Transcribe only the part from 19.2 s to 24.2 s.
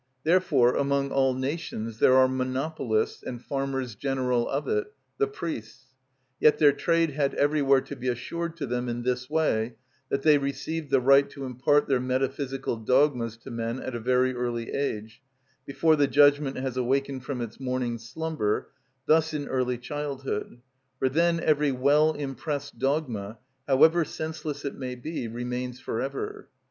in early childhood; for then every well impressed dogma, however